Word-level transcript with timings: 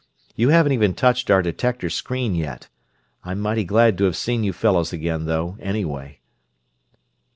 You 0.35 0.49
haven't 0.49 0.71
even 0.71 0.95
touched 0.95 1.29
our 1.29 1.43
detector 1.43 1.87
screen 1.91 2.33
yet. 2.33 2.69
I'm 3.23 3.39
mighty 3.39 3.63
glad 3.63 3.99
to 3.99 4.05
have 4.05 4.17
seen 4.17 4.43
you 4.43 4.51
fellows 4.51 4.91
again, 4.91 5.25
though, 5.25 5.57
anyway." 5.59 6.21